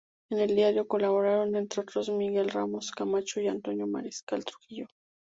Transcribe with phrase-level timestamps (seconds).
[0.31, 4.87] En el diario colaboraron, entre otros, Miguel Ramos Camacho o Antonio Mariscal Trujillo.